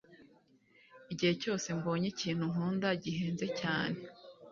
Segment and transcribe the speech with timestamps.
[1.13, 3.99] Igihe cyose mbonye ikintu nkunda, gihenze cyane.